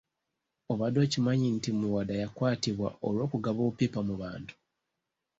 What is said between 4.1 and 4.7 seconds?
bantu.